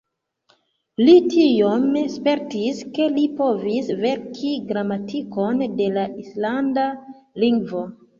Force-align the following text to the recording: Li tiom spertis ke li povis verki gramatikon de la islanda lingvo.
Li 1.07 1.13
tiom 1.33 1.83
spertis 2.13 2.79
ke 2.95 3.05
li 3.17 3.25
povis 3.41 3.91
verki 3.99 4.55
gramatikon 4.71 5.61
de 5.83 5.91
la 5.99 6.07
islanda 6.25 6.87
lingvo. 7.45 7.85